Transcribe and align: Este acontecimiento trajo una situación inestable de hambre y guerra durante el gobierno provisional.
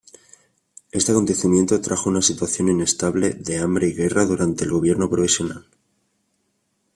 Este 0.91 1.11
acontecimiento 1.11 1.79
trajo 1.79 2.09
una 2.09 2.23
situación 2.23 2.69
inestable 2.69 3.35
de 3.35 3.59
hambre 3.59 3.87
y 3.89 3.93
guerra 3.93 4.25
durante 4.25 4.63
el 4.63 4.71
gobierno 4.71 5.07
provisional. 5.07 5.67